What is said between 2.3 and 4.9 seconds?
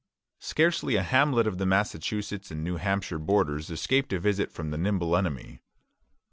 and New Hampshire borders escaped a visit from the